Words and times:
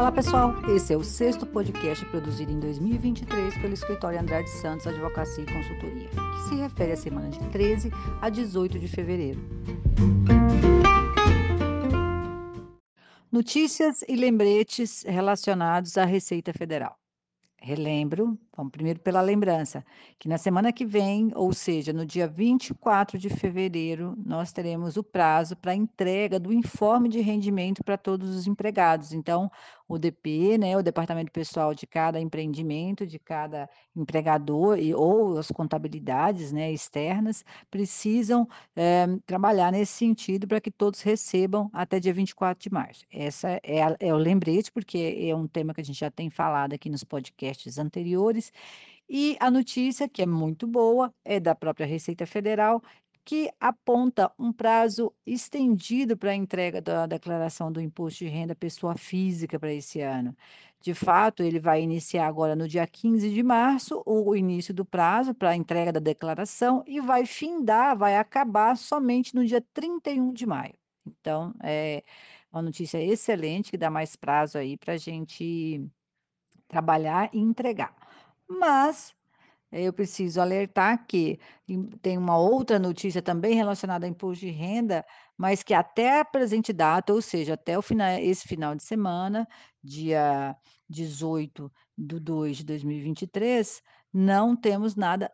Olá 0.00 0.10
pessoal, 0.10 0.54
esse 0.74 0.94
é 0.94 0.96
o 0.96 1.04
sexto 1.04 1.44
podcast 1.44 2.06
produzido 2.06 2.50
em 2.50 2.58
2023 2.58 3.58
pelo 3.58 3.74
escritório 3.74 4.18
Andrade 4.18 4.48
Santos 4.48 4.86
Advocacia 4.86 5.44
e 5.44 5.46
Consultoria, 5.46 6.08
que 6.08 6.48
se 6.48 6.54
refere 6.54 6.92
à 6.92 6.96
semana 6.96 7.28
de 7.28 7.38
13 7.50 7.90
a 8.18 8.30
18 8.30 8.78
de 8.78 8.88
fevereiro. 8.88 9.38
Notícias 13.30 14.02
e 14.08 14.16
lembretes 14.16 15.04
relacionados 15.06 15.98
à 15.98 16.06
Receita 16.06 16.54
Federal. 16.54 16.98
Relembro, 17.58 18.38
vamos 18.56 18.72
primeiro 18.72 19.00
pela 19.00 19.20
lembrança, 19.20 19.84
que 20.18 20.28
na 20.28 20.38
semana 20.38 20.72
que 20.72 20.84
vem, 20.84 21.30
ou 21.34 21.52
seja, 21.52 21.92
no 21.92 22.04
dia 22.04 22.26
24 22.26 23.18
de 23.18 23.28
fevereiro, 23.28 24.14
nós 24.24 24.52
teremos 24.52 24.96
o 24.96 25.02
prazo 25.02 25.56
para 25.56 25.74
entrega 25.74 26.38
do 26.38 26.52
informe 26.52 27.08
de 27.08 27.20
rendimento 27.20 27.82
para 27.84 27.96
todos 27.96 28.34
os 28.34 28.46
empregados. 28.46 29.12
Então, 29.12 29.50
o 29.90 29.98
DP, 29.98 30.56
né, 30.56 30.76
o 30.76 30.82
departamento 30.84 31.32
pessoal 31.32 31.74
de 31.74 31.84
cada 31.84 32.20
empreendimento, 32.20 33.04
de 33.04 33.18
cada 33.18 33.68
empregador 33.96 34.78
e 34.78 34.94
ou 34.94 35.36
as 35.36 35.48
contabilidades, 35.50 36.52
né, 36.52 36.70
externas, 36.70 37.44
precisam 37.68 38.48
eh, 38.76 39.08
trabalhar 39.26 39.72
nesse 39.72 39.92
sentido 39.94 40.46
para 40.46 40.60
que 40.60 40.70
todos 40.70 41.02
recebam 41.02 41.68
até 41.72 41.98
dia 41.98 42.14
24 42.14 42.62
de 42.62 42.72
março. 42.72 43.04
Essa 43.10 43.60
é, 43.64 43.82
a, 43.82 43.96
é 43.98 44.14
o 44.14 44.16
lembrete, 44.16 44.70
porque 44.70 45.26
é 45.28 45.34
um 45.34 45.48
tema 45.48 45.74
que 45.74 45.80
a 45.80 45.84
gente 45.84 45.98
já 45.98 46.10
tem 46.10 46.30
falado 46.30 46.72
aqui 46.72 46.88
nos 46.88 47.02
podcasts 47.02 47.76
anteriores. 47.76 48.39
E 49.08 49.36
a 49.40 49.50
notícia, 49.50 50.08
que 50.08 50.22
é 50.22 50.26
muito 50.26 50.66
boa, 50.66 51.12
é 51.24 51.40
da 51.40 51.54
própria 51.54 51.86
Receita 51.86 52.26
Federal, 52.26 52.82
que 53.24 53.50
aponta 53.60 54.32
um 54.38 54.52
prazo 54.52 55.12
estendido 55.26 56.16
para 56.16 56.30
a 56.30 56.34
entrega 56.34 56.80
da 56.80 57.06
declaração 57.06 57.70
do 57.70 57.80
imposto 57.80 58.24
de 58.24 58.30
renda 58.30 58.54
pessoa 58.54 58.96
física 58.96 59.58
para 59.58 59.72
esse 59.72 60.00
ano. 60.00 60.34
De 60.80 60.94
fato, 60.94 61.42
ele 61.42 61.60
vai 61.60 61.82
iniciar 61.82 62.26
agora 62.26 62.56
no 62.56 62.66
dia 62.66 62.86
15 62.86 63.30
de 63.30 63.42
março, 63.42 64.02
o 64.06 64.34
início 64.34 64.72
do 64.72 64.84
prazo 64.84 65.34
para 65.34 65.50
a 65.50 65.56
entrega 65.56 65.92
da 65.92 66.00
declaração, 66.00 66.82
e 66.86 67.00
vai 67.00 67.26
findar, 67.26 67.96
vai 67.96 68.16
acabar 68.16 68.76
somente 68.76 69.34
no 69.34 69.44
dia 69.44 69.60
31 69.74 70.32
de 70.32 70.46
maio. 70.46 70.74
Então, 71.06 71.54
é 71.62 72.02
uma 72.50 72.62
notícia 72.62 72.98
excelente 73.02 73.70
que 73.70 73.76
dá 73.76 73.90
mais 73.90 74.16
prazo 74.16 74.56
aí 74.56 74.76
para 74.76 74.94
a 74.94 74.96
gente 74.96 75.86
trabalhar 76.66 77.28
e 77.32 77.38
entregar. 77.38 77.94
Mas 78.50 79.14
eu 79.72 79.92
preciso 79.92 80.40
alertar 80.40 81.06
que 81.06 81.38
tem 82.02 82.18
uma 82.18 82.36
outra 82.38 82.78
notícia 82.78 83.22
também 83.22 83.54
relacionada 83.54 84.06
ao 84.06 84.10
imposto 84.10 84.44
de 84.44 84.50
renda, 84.50 85.04
mas 85.38 85.62
que 85.62 85.74
até 85.74 86.20
a 86.20 86.24
presente 86.24 86.72
data, 86.72 87.12
ou 87.14 87.22
seja, 87.22 87.54
até 87.54 87.78
o 87.78 87.82
final 87.82 88.18
esse 88.20 88.48
final 88.48 88.74
de 88.74 88.82
semana, 88.82 89.46
dia 89.82 90.56
18 90.88 91.72
de 91.96 92.18
2 92.20 92.58
de 92.58 92.64
2023, 92.64 93.80
não 94.12 94.56
temos 94.56 94.96
nada 94.96 95.30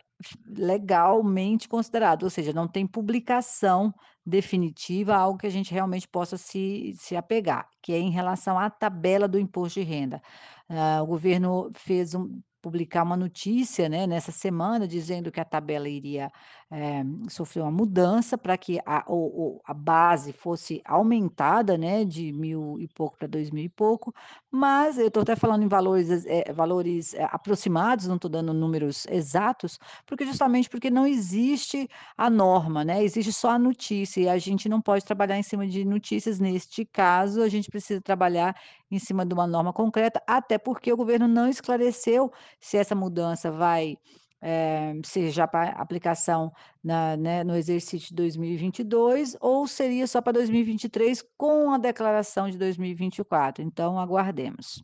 legalmente 0.46 1.68
considerado, 1.68 2.24
ou 2.24 2.30
seja, 2.30 2.52
não 2.52 2.68
tem 2.68 2.86
publicação 2.86 3.94
definitiva, 4.24 5.14
algo 5.16 5.38
que 5.38 5.46
a 5.46 5.50
gente 5.50 5.72
realmente 5.72 6.06
possa 6.08 6.36
se 6.36 6.94
se 6.98 7.16
apegar, 7.16 7.68
que 7.82 7.92
é 7.92 7.98
em 7.98 8.10
relação 8.10 8.58
à 8.58 8.68
tabela 8.70 9.26
do 9.28 9.38
imposto 9.38 9.80
de 9.80 9.86
renda. 9.86 10.20
Ah, 10.68 11.02
o 11.02 11.06
governo 11.06 11.70
fez 11.76 12.14
um 12.14 12.40
publicar 12.62 13.02
uma 13.02 13.16
notícia, 13.16 13.88
né, 13.88 14.06
nessa 14.06 14.32
semana, 14.32 14.86
dizendo 14.88 15.30
que 15.30 15.40
a 15.40 15.44
tabela 15.44 15.88
iria, 15.88 16.30
eh, 16.70 17.04
sofrer 17.28 17.62
uma 17.62 17.70
mudança 17.70 18.36
para 18.38 18.56
que 18.58 18.78
a 18.86 19.04
o 19.08 19.60
a 19.64 19.72
base 19.74 20.32
fosse 20.32 20.82
aumentada, 20.84 21.76
né, 21.78 22.04
de 22.04 22.32
1.000 22.32 22.78
e 22.80 22.88
pouco 22.88 23.16
para 23.18 23.28
2.000 23.28 23.64
e 23.66 23.68
pouco, 23.68 24.12
mas 24.50 24.98
eu 24.98 25.08
estou 25.08 25.22
até 25.22 25.36
falando 25.36 25.62
em 25.64 25.68
valores, 25.68 26.24
eh, 26.26 26.52
valores 26.52 27.14
eh, 27.14 27.24
aproximados, 27.30 28.06
não 28.06 28.16
estou 28.16 28.30
dando 28.30 28.52
números 28.54 29.06
exatos, 29.10 29.78
porque 30.06 30.26
justamente 30.26 30.68
porque 30.68 30.90
não 30.90 31.06
existe 31.06 31.88
a 32.16 32.28
norma, 32.30 32.84
né, 32.84 33.02
existe 33.04 33.32
só 33.32 33.50
a 33.50 33.58
notícia 33.58 34.20
e 34.22 34.28
a 34.28 34.38
gente 34.38 34.68
não 34.68 34.80
pode 34.80 35.04
trabalhar 35.04 35.38
em 35.38 35.42
cima 35.42 35.66
de 35.66 35.84
notícias, 35.84 36.40
neste 36.40 36.84
caso, 36.84 37.42
a 37.42 37.48
gente 37.48 37.70
precisa 37.70 38.00
trabalhar 38.00 38.54
em 38.90 38.98
cima 38.98 39.24
de 39.26 39.34
uma 39.34 39.46
norma 39.46 39.72
concreta, 39.72 40.22
até 40.26 40.58
porque 40.58 40.92
o 40.92 40.96
governo 40.96 41.26
não 41.28 41.48
esclareceu 41.48 42.32
se 42.60 42.76
essa 42.76 42.94
mudança 42.94 43.50
vai, 43.50 43.96
ser 45.04 45.30
já 45.30 45.46
para 45.46 45.70
aplicação 45.70 46.52
na 46.82 47.16
né, 47.16 47.44
no 47.44 47.56
exercício 47.56 48.08
de 48.08 48.14
2022 48.14 49.36
ou 49.40 49.66
seria 49.66 50.06
só 50.06 50.20
para 50.20 50.34
2023 50.34 51.24
com 51.36 51.72
a 51.72 51.78
declaração 51.78 52.48
de 52.50 52.58
2024, 52.58 53.62
então 53.62 53.98
aguardemos. 53.98 54.82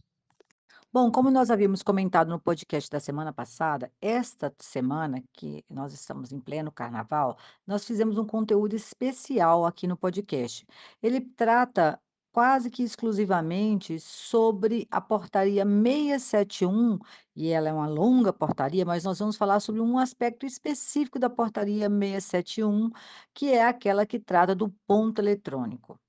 Bom, 0.93 1.11
como 1.11 1.31
nós 1.31 1.51
havíamos 1.51 1.83
comentado 1.83 2.29
no 2.29 2.39
podcast 2.39 2.91
da 2.91 3.01
semana 3.01 3.33
passada, 3.33 3.91
esta 3.99 4.55
semana 4.59 5.25
que 5.33 5.65
nós 5.71 5.95
estamos 5.95 6.33
em 6.33 6.39
pleno 6.39 6.71
carnaval, 6.71 7.39
nós 7.67 7.87
fizemos 7.87 8.19
um 8.19 8.27
conteúdo 8.27 8.77
especial 8.77 9.65
aqui 9.65 9.87
no 9.87 9.97
podcast. 9.97 10.67
Ele 11.03 11.23
trata 11.23 11.99
quase 12.33 12.71
que 12.71 12.83
exclusivamente 12.83 14.01
sobre 14.01 14.89
a 14.91 15.01
portaria 15.01 15.65
671, 15.65 16.99
e 17.37 17.49
ela 17.51 17.69
é 17.69 17.73
uma 17.73 17.87
longa 17.89 18.33
portaria, 18.33 18.85
mas 18.85 19.05
nós 19.05 19.19
vamos 19.19 19.37
falar 19.37 19.61
sobre 19.61 19.81
um 19.81 19.99
aspecto 19.99 20.47
específico 20.47 21.19
da 21.19 21.31
portaria 21.31 21.89
671, 21.91 22.91
que 23.35 23.51
é 23.53 23.65
aquela 23.65 24.07
que 24.07 24.19
trata 24.19 24.55
do 24.55 24.71
ponto 24.87 25.21
eletrônico. 25.21 26.01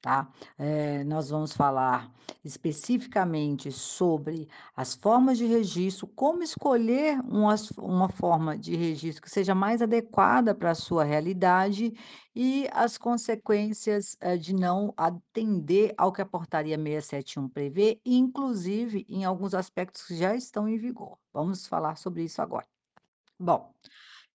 Tá? 0.00 0.30
Eh, 0.56 1.02
nós 1.04 1.28
vamos 1.30 1.52
falar 1.52 2.12
especificamente 2.44 3.72
sobre 3.72 4.48
as 4.76 4.94
formas 4.94 5.36
de 5.36 5.44
registro, 5.44 6.06
como 6.06 6.40
escolher 6.40 7.18
umas 7.22 7.70
uma 7.72 8.08
forma 8.08 8.56
de 8.56 8.76
registro 8.76 9.22
que 9.22 9.30
seja 9.30 9.56
mais 9.56 9.82
adequada 9.82 10.54
para 10.54 10.70
a 10.70 10.74
sua 10.74 11.02
realidade 11.02 11.92
e 12.34 12.68
as 12.72 12.96
consequências, 12.96 14.16
eh, 14.20 14.36
de 14.36 14.54
não 14.54 14.94
atender 14.96 15.94
ao 15.98 16.12
que 16.12 16.22
a 16.22 16.26
portaria 16.26 16.76
671 16.76 17.48
prevê, 17.48 18.00
inclusive 18.06 19.04
em 19.08 19.24
alguns 19.24 19.52
aspectos 19.52 20.04
que 20.04 20.16
já 20.16 20.32
estão 20.36 20.68
em 20.68 20.78
vigor. 20.78 21.18
Vamos 21.32 21.66
falar 21.66 21.96
sobre 21.96 22.22
isso 22.22 22.40
agora. 22.40 22.66
Bom, 23.36 23.74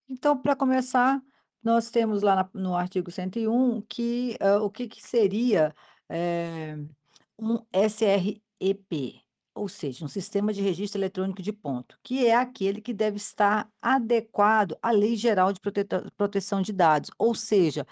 então 0.10 0.38
para 0.38 0.58
começar 0.58 1.22
nós 1.64 1.90
temos 1.90 2.22
lá 2.22 2.50
no 2.54 2.76
artigo 2.76 3.12
101 3.12 3.82
que, 3.84 4.38
hã, 4.42 4.60
o 4.62 4.70
que 4.70 4.88
que 4.88 5.02
seria, 5.02 5.74
eh, 6.10 6.78
um 7.40 7.60
SREP, 7.74 9.22
ou 9.56 9.68
seja, 9.70 10.04
um 10.06 10.08
sistema 10.08 10.52
de 10.54 10.62
registro 10.62 11.00
eletrônico 11.00 11.42
de 11.42 11.54
ponto, 11.54 12.00
que 12.04 12.26
é 12.28 12.36
aquele 12.36 12.82
que 12.82 12.94
deve 12.94 13.18
estar 13.18 13.72
adequado 13.82 14.78
à 14.82 14.92
Lei 14.92 15.16
Geral 15.16 15.54
de 15.54 15.60
Proteção 16.18 16.62
de 16.62 16.74
Dados, 16.74 17.12
ou 17.18 17.36
seja, 17.36 17.86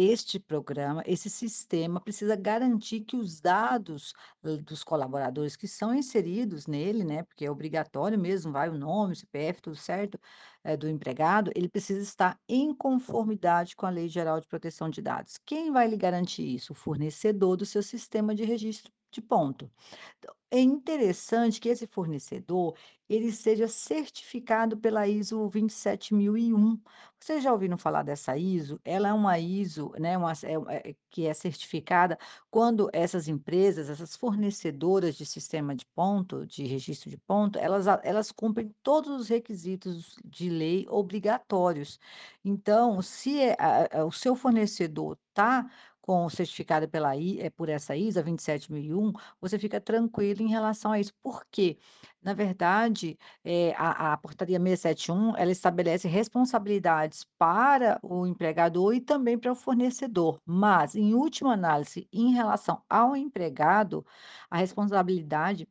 este 0.00 0.38
programa, 0.38 1.02
esse 1.06 1.28
sistema 1.28 2.00
precisa 2.00 2.36
garantir 2.36 3.00
que 3.00 3.16
os 3.16 3.40
dados 3.40 4.12
hã, 4.44 4.56
dos 4.62 4.84
colaboradores 4.84 5.56
que 5.56 5.66
são 5.66 5.94
inseridos 5.94 6.66
nele, 6.66 7.04
né, 7.04 7.22
porque 7.24 7.44
é 7.44 7.50
obrigatório 7.50 8.18
mesmo, 8.18 8.52
vai 8.52 8.68
o 8.68 8.78
nome, 8.78 9.12
o 9.12 9.16
CPF, 9.16 9.60
tudo 9.62 9.76
certo, 9.76 10.18
eh, 10.64 10.76
do 10.76 10.88
empregado, 10.88 11.50
ele 11.54 11.68
precisa 11.68 12.00
estar 12.02 12.38
em 12.48 12.72
conformidade 12.74 13.74
com 13.76 13.86
a 13.86 13.90
Lei 13.90 14.08
Geral 14.08 14.40
de 14.40 14.46
Proteção 14.46 14.88
de 14.88 15.02
Dados. 15.02 15.36
Quem 15.44 15.72
vai 15.72 15.88
lhe 15.88 15.96
garantir 15.96 16.46
isso? 16.54 16.72
O 16.72 16.76
fornecedor 16.76 17.56
do 17.56 17.66
seu 17.66 17.82
sistema 17.82 18.34
de 18.34 18.44
registro 18.44 18.92
de 19.10 19.20
ponto. 19.22 19.70
Então, 20.18 20.34
é 20.50 20.60
interessante 20.60 21.60
que 21.60 21.68
esse 21.68 21.86
fornecedor, 21.86 22.74
ele 23.08 23.30
seja 23.32 23.68
certificado 23.68 24.78
pela 24.78 25.06
ISO 25.06 25.46
27001. 25.48 26.80
Vocês 27.18 27.42
já 27.42 27.52
ouviram 27.52 27.76
falar 27.76 28.02
dessa 28.02 28.36
ISO? 28.36 28.80
Ela 28.84 29.08
é 29.08 29.12
uma 29.12 29.38
ISO, 29.38 29.92
né, 29.98 30.16
uma 30.16 30.32
é 30.32 30.88
é 30.90 30.96
que 31.10 31.26
é 31.26 31.34
certificada 31.34 32.18
quando 32.50 32.88
essas 32.92 33.28
empresas, 33.28 33.90
essas 33.90 34.16
fornecedoras 34.16 35.16
de 35.16 35.26
sistema 35.26 35.74
de 35.74 35.84
ponto, 35.86 36.46
de 36.46 36.64
registro 36.64 37.10
de 37.10 37.18
ponto, 37.18 37.58
elas 37.58 37.86
elas 38.02 38.32
cumprem 38.32 38.74
todos 38.82 39.10
os 39.20 39.28
requisitos 39.28 40.16
de 40.24 40.48
lei 40.50 40.86
obrigatórios. 40.88 41.98
Então, 42.44 43.02
se 43.02 43.40
é 43.40 43.56
o 44.04 44.12
seu 44.12 44.34
fornecedor 44.36 45.18
tá 45.34 45.70
com 46.08 46.24
o 46.24 46.30
certificado 46.30 46.88
pela 46.88 47.14
eh, 47.18 47.50
por 47.50 47.68
essa 47.68 47.94
ISO 47.94 48.18
27001, 48.18 49.12
você 49.40 49.58
fica 49.58 49.78
tranquilo 49.78 50.40
em 50.42 50.48
relação 50.48 50.90
a 50.92 50.98
isso. 50.98 51.12
Por 51.22 51.44
quê? 51.50 51.76
Na 52.22 52.32
verdade, 52.32 53.18
eh, 53.44 53.74
a 53.76 54.14
a 54.14 54.16
portaria 54.16 54.58
671, 54.58 55.36
ela 55.36 55.52
estabelece 55.52 56.08
responsabilidades 56.08 57.26
para 57.38 57.98
o 58.02 58.26
empregador 58.26 58.94
e 58.94 59.00
também 59.02 59.38
para 59.38 59.52
o 59.52 59.54
fornecedor, 59.54 60.40
mas, 60.46 60.94
em 60.94 61.12
última 61.14 61.52
análise, 61.52 62.08
em 62.12 62.32
relação 62.32 62.82
ao 62.88 63.14
empregado, 63.14 64.04
a 64.50 64.56
responsabilidade 64.58 65.68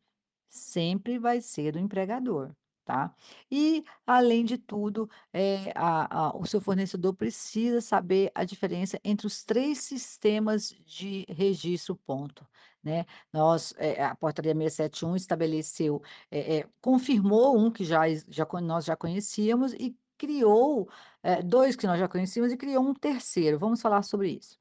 sempre 0.50 1.20
vai 1.20 1.42
ser 1.42 1.74
do 1.74 1.80
empregador, 1.80 2.52
tá? 2.88 3.14
E, 3.52 3.84
além 4.08 4.46
de 4.46 4.58
tudo, 4.58 5.10
eh, 5.34 5.74
a 5.76 6.30
a 6.30 6.38
o 6.38 6.46
seu 6.46 6.62
fornecedor 6.62 7.14
precisa 7.16 7.82
saber 7.82 8.32
a 8.34 8.46
diferença 8.46 9.00
entre 9.04 9.28
os 9.28 9.44
3 9.44 9.80
sistemas 9.80 10.70
de 10.86 11.26
registro 11.30 11.96
ponto, 11.98 12.48
né. 12.84 13.06
Nós, 13.34 13.74
eh, 13.78 14.02
a 14.04 14.16
portaria 14.16 14.56
671 14.56 15.16
estabeleceu, 15.18 16.02
eh, 16.32 16.66
confirmou 16.82 17.58
um 17.60 17.70
que 17.72 17.84
já 17.86 18.04
já 18.30 18.48
nós 18.64 18.86
já 18.86 18.96
conhecíamos 18.96 19.74
e 19.74 19.96
criou, 20.18 20.90
2 21.46 21.76
que 21.76 21.86
nós 21.88 22.00
já 22.00 22.08
conhecíamos 22.08 22.52
e 22.54 22.58
criou 22.58 22.84
um 22.84 22.94
terceiro, 22.94 23.60
vamos 23.60 23.82
falar 23.82 24.02
sobre 24.04 24.30
isso. 24.32 24.58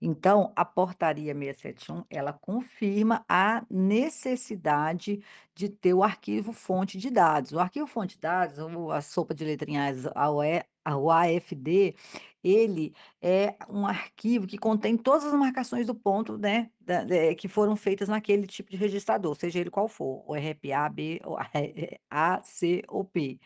Então, 0.00 0.52
a 0.56 0.64
portaria 0.64 1.34
671, 1.34 2.04
ela 2.10 2.32
confirma 2.32 3.24
a 3.28 3.64
necessidade 3.70 5.22
de 5.54 5.68
ter 5.68 5.94
o 5.94 6.02
arquivo 6.02 6.52
fonte 6.52 6.98
de 6.98 7.10
dados. 7.10 7.52
O 7.52 7.58
arquivo 7.58 7.86
fonte 7.86 8.14
de 8.14 8.20
dados, 8.20 8.58
ou 8.58 8.92
a 8.92 9.00
sopa 9.00 9.34
de 9.34 9.44
letrinhas, 9.44 10.06
a 10.14 10.30
UE 10.30 10.58
a 10.58 10.64
o 10.96 11.10
AFD, 11.10 11.94
ele 12.42 12.94
é 13.20 13.56
um 13.68 13.86
arquivo 13.86 14.46
que 14.46 14.56
contém 14.58 14.96
todas 14.96 15.24
as 15.24 15.34
marcações 15.34 15.86
do 15.86 15.94
ponto, 15.94 16.38
né, 16.38 16.70
da 16.80 17.02
eh, 17.08 17.34
que 17.34 17.48
foram 17.48 17.74
feitas 17.76 18.08
naquele 18.08 18.46
tipo 18.46 18.70
de 18.70 18.76
registrador, 18.76 19.34
seja 19.34 19.58
ele 19.58 19.70
qual 19.70 19.88
for, 19.88 20.22
o 20.26 20.34
RPA, 20.34 20.88
B, 20.88 21.20
ou 21.24 21.36
A, 22.10 22.40
C 22.42 22.82
ou 22.88 23.04
P. 23.04 23.38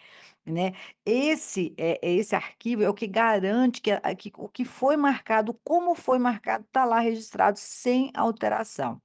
Né, 0.45 0.73
esse 1.07 1.73
é 1.79 1.99
é 2.03 2.13
esse 2.15 2.35
arquivo 2.35 2.83
é 2.83 2.89
o 2.89 2.95
que 2.95 3.07
garante 3.07 3.81
que 3.81 3.93
que 4.17 4.33
o 4.37 4.49
que 4.49 4.65
foi 4.65 4.97
marcado, 4.97 5.55
como 5.65 5.95
foi 5.95 6.19
marcado, 6.19 6.65
está 6.65 6.85
lá 6.85 6.99
registrado 7.01 7.59
sem 7.59 8.11
alteração. 8.15 9.01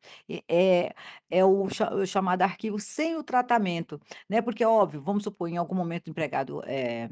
É 0.49 0.93
é 1.29 1.45
o 1.45 1.69
cha 1.69 1.93
o 1.93 2.05
chamado 2.07 2.41
arquivo 2.41 2.79
sem 2.79 3.15
o 3.17 3.23
tratamento, 3.23 3.99
né, 4.29 4.41
porque 4.41 4.63
é 4.63 4.67
óbvio, 4.67 5.01
vamos 5.01 5.23
supor, 5.23 5.47
em 5.49 5.57
algum 5.57 5.75
momento 5.75 6.07
o 6.07 6.09
empregado, 6.11 6.61
eh 6.65 7.09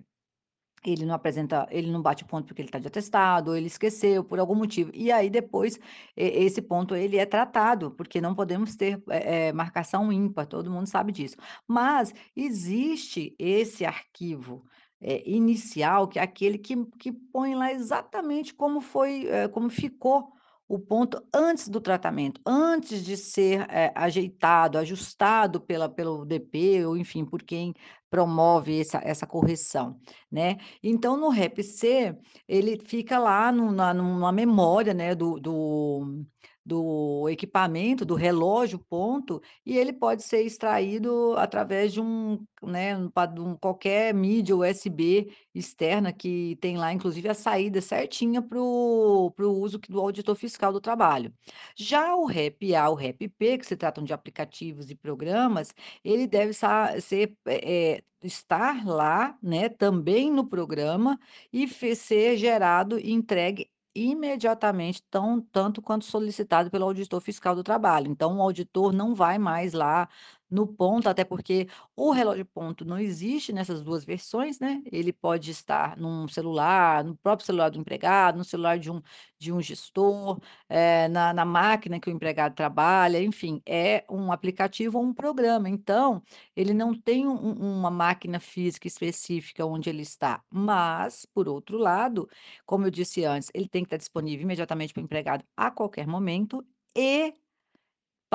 ele 0.92 1.06
não 1.06 1.16
apresenta 1.16 1.68
ele 1.70 1.92
não 1.92 2.02
bate 2.02 2.24
o 2.24 2.28
ponto 2.28 2.46
porque 2.48 2.62
ele 2.62 2.70
está 2.70 2.80
de 2.80 2.88
atestado, 2.88 3.52
ou 3.52 3.58
ele 3.58 3.68
esqueceu 3.68 4.24
por 4.24 4.40
algum 4.40 4.56
motivo. 4.56 4.92
E 4.94 5.12
aí 5.12 5.30
depois, 5.30 5.80
esse 6.16 6.62
ponto 6.62 6.96
ele 6.96 7.18
é 7.18 7.26
tratado, 7.26 7.92
porque 7.92 8.22
não 8.22 8.36
podemos 8.36 8.76
ter, 8.76 9.02
eh, 9.10 9.52
marcação 9.54 10.12
ímpar, 10.12 10.46
todo 10.48 10.72
mundo 10.72 10.88
sabe 10.88 11.12
disso. 11.12 11.36
Mas 11.68 12.14
existe 12.36 13.36
esse 13.40 13.86
arquivo, 13.86 14.66
eh, 15.02 15.24
inicial, 15.30 16.08
que 16.08 16.20
é 16.20 16.22
aquele 16.24 16.58
que 16.58 16.76
que 17.00 17.12
põe 17.12 17.54
lá 17.56 17.72
exatamente 17.72 18.54
como 18.54 18.82
foi, 18.82 19.28
eh, 19.28 19.48
como 19.50 19.70
ficou 19.70 20.34
o 20.68 20.80
ponto 20.80 21.22
antes 21.34 21.68
do 21.68 21.80
tratamento, 21.80 22.42
antes 22.46 23.04
de 23.06 23.16
ser, 23.16 23.68
eh, 23.70 23.92
ajeitado, 23.96 24.78
ajustado 24.80 25.62
pela 25.62 25.88
pelo 25.88 26.26
DP 26.26 26.86
ou 26.86 26.98
enfim, 26.98 27.24
por 27.26 27.44
quem 27.44 27.74
promove 28.16 28.80
essa 28.80 29.02
essa 29.04 29.28
correção, 29.28 29.98
né. 30.32 30.58
Então 30.82 31.18
no 31.18 31.30
REP-C, 31.30 32.16
ele 32.48 32.80
fica 32.86 33.20
lá 33.20 33.52
no 33.52 33.72
na 33.72 33.94
numa 33.94 34.32
memória, 34.32 34.94
né, 34.94 35.14
do 35.14 35.38
do 35.40 36.24
do 36.66 37.30
equipamento, 37.30 38.04
do 38.04 38.16
relógio 38.16 38.80
ponto, 38.80 39.42
e 39.66 39.78
ele 39.78 39.94
pode 39.94 40.24
ser 40.24 40.42
extraído 40.42 41.36
através 41.38 41.94
de 41.94 42.02
um, 42.02 42.44
né, 42.64 42.98
um 42.98 43.56
qualquer 43.56 44.14
mídia 44.14 44.56
USB 44.56 45.32
externa 45.54 46.12
que 46.12 46.58
tem 46.60 46.78
lá 46.78 46.92
inclusive 46.92 47.30
a 47.30 47.34
saída 47.36 47.82
certinha 47.82 48.42
para 48.42 48.60
o 48.60 49.32
uso 49.38 49.78
do 49.88 50.00
auditor 50.00 50.36
fiscal 50.36 50.74
do 50.74 50.82
trabalho. 50.82 51.32
Já 51.76 52.16
o 52.16 52.26
REP-A, 52.26 52.90
o 52.90 52.96
REP-P, 52.96 53.60
que 53.60 53.66
se 53.66 53.76
tratam 53.78 54.04
de 54.04 54.14
aplicativos 54.14 54.90
e 54.90 54.96
programas, 54.96 55.74
ele 56.04 56.26
deve 56.28 56.52
ser, 56.54 57.38
eh, 57.48 58.02
estar 58.24 58.86
lá, 58.86 59.38
né, 59.42 59.70
também 59.70 60.32
no 60.32 60.48
programa 60.48 61.20
e 61.54 61.68
ser 61.96 62.38
gerado 62.38 63.00
e 63.00 63.12
entregue 63.12 63.70
imediatamente, 63.96 65.02
tão 65.10 65.40
tanto 65.42 65.82
quanto 65.82 66.06
solicitado 66.06 66.70
pelo 66.70 66.86
auditor 66.86 67.22
fiscal 67.22 67.56
do 67.56 67.64
trabalho. 67.64 68.12
Então 68.12 68.38
o 68.38 68.42
auditor 68.42 68.92
não 68.94 69.16
vai 69.16 69.38
mais 69.40 69.74
lá 69.74 70.08
no 70.56 70.68
ponto, 70.68 71.10
até 71.10 71.24
porque 71.26 71.68
o 71.96 72.12
relógio 72.12 72.46
ponto 72.46 72.86
não 72.86 72.98
existe 73.00 73.54
nessas 73.54 73.84
2 73.84 74.06
versões, 74.06 74.60
né, 74.60 74.82
ele 74.92 75.14
pode 75.14 75.52
estar 75.52 75.98
num 75.98 76.28
celular, 76.28 77.04
no 77.04 77.16
próprio 77.18 77.46
celular 77.46 77.70
do 77.70 77.80
empregado, 77.80 78.38
no 78.38 78.44
celular 78.46 78.80
de 78.80 78.92
um 78.92 79.02
de 79.40 79.52
um 79.52 79.62
gestor, 79.62 80.40
eh, 80.70 81.08
na 81.10 81.34
na 81.34 81.46
máquina 81.46 82.00
que 82.00 82.10
o 82.10 82.14
empregado 82.14 82.56
trabalha, 82.56 83.22
enfim, 83.22 83.62
é 83.68 84.06
um 84.10 84.32
aplicativo 84.32 84.98
ou 84.98 85.04
um 85.06 85.14
programa. 85.14 85.70
Então, 85.70 86.22
ele 86.56 86.74
não 86.74 86.94
tem 87.00 87.28
um 87.28 87.56
uma 87.80 87.92
máquina 87.92 88.40
física 88.40 88.88
específica 88.88 89.66
onde 89.66 89.90
ele 89.90 90.02
está, 90.02 90.44
mas, 90.52 91.26
por 91.34 91.48
outro 91.48 91.78
lado, 91.78 92.28
como 92.66 92.86
eu 92.86 92.92
disse 92.92 93.24
antes, 93.26 93.50
ele 93.54 93.68
tem 93.70 93.84
que 93.84 93.88
estar 93.88 93.98
disponível 93.98 94.44
imediatamente 94.44 94.94
para 94.94 95.02
o 95.02 95.04
empregado 95.04 95.44
a 95.56 95.72
qualquer 95.72 96.08
momento 96.08 96.66
e 96.98 97.34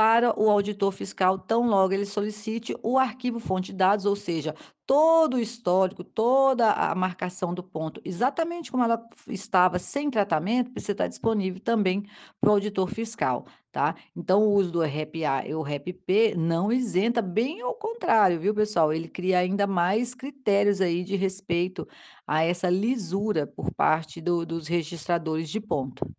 para 0.00 0.32
o 0.40 0.48
auditor 0.48 0.92
fiscal, 0.92 1.38
tão 1.38 1.68
logo 1.68 1.92
ele 1.92 2.06
solicite 2.06 2.74
o 2.82 2.96
arquivo 2.96 3.38
fonte 3.38 3.70
de 3.70 3.76
dados, 3.76 4.06
ou 4.06 4.16
seja, 4.16 4.54
todo 4.86 5.34
o 5.34 5.38
histórico, 5.38 6.02
toda 6.02 6.72
a 6.72 6.94
marcação 6.94 7.52
do 7.52 7.62
ponto, 7.62 8.00
exatamente 8.02 8.70
como 8.70 8.82
ela 8.82 9.06
estava 9.28 9.78
sem 9.78 10.10
tratamento, 10.10 10.70
precisa 10.70 10.92
estar 10.92 11.06
disponível 11.06 11.60
também 11.60 12.06
para 12.40 12.48
o 12.48 12.52
auditor 12.54 12.88
fiscal, 12.88 13.44
tá. 13.70 13.94
Então 14.16 14.42
o 14.42 14.54
uso 14.54 14.72
do 14.72 14.80
REP-A 14.80 15.46
e 15.46 15.54
o 15.54 15.60
REP-P 15.60 16.34
não 16.34 16.72
isenta, 16.72 17.20
bem 17.20 17.60
ao 17.60 17.74
contrário, 17.74 18.40
viu 18.40 18.54
pessoal, 18.54 18.94
ele 18.94 19.06
cria 19.06 19.38
ainda 19.38 19.66
mais 19.66 20.14
critérios 20.14 20.80
aí 20.80 21.04
de 21.04 21.14
respeito 21.14 21.86
a 22.26 22.42
essa 22.42 22.70
lisura 22.70 23.46
por 23.46 23.70
parte 23.74 24.18
do 24.18 24.46
dos 24.46 24.66
registradores 24.66 25.50
de 25.50 25.60
ponto. 25.60 26.10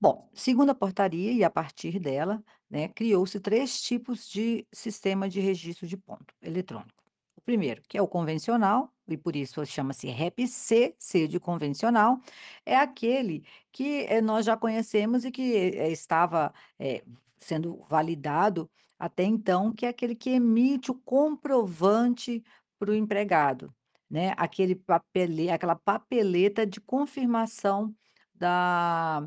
Bom, 0.00 0.30
segundo 0.32 0.70
a 0.70 0.74
portaria 0.74 1.30
e 1.30 1.44
a 1.44 1.50
partir 1.50 1.98
dela, 1.98 2.42
né, 2.70 2.88
criou-se 2.88 3.40
3 3.40 3.80
tipos 3.82 4.28
de 4.28 4.66
sistema 4.72 5.28
de 5.28 5.40
registro 5.40 5.86
de 5.86 5.96
ponto 5.96 6.34
eletrônico. 6.42 7.00
O 7.36 7.40
primeiro, 7.42 7.82
que 7.88 7.98
é 7.98 8.02
o 8.02 8.08
convencional, 8.08 8.92
e 9.08 9.16
por 9.16 9.34
isso 9.34 9.64
chama-se 9.66 10.08
REP-C, 10.08 10.94
C 10.98 11.26
de 11.26 11.40
convencional, 11.40 12.20
é 12.64 12.76
aquele 12.76 13.44
que, 13.72 14.04
eh, 14.08 14.20
nós 14.20 14.46
já 14.46 14.56
conhecemos 14.56 15.24
e 15.24 15.30
que, 15.32 15.54
eh, 15.56 15.90
estava, 15.90 16.52
eh, 16.78 17.02
sendo 17.38 17.82
validado 17.88 18.70
até 18.98 19.24
então, 19.24 19.72
que 19.72 19.86
é 19.86 19.88
aquele 19.88 20.14
que 20.14 20.30
emite 20.30 20.90
o 20.90 20.94
comprovante 20.94 22.42
para 22.78 22.90
o 22.90 22.94
empregado, 22.94 23.74
né, 24.10 24.34
aquele 24.36 24.74
papele 24.76 25.50
aquela 25.50 25.74
papeleta 25.76 26.66
de 26.66 26.80
confirmação 26.80 27.94
da 28.34 29.26